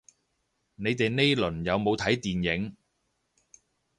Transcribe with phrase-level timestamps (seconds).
[0.77, 2.75] 你哋呢輪有冇睇電影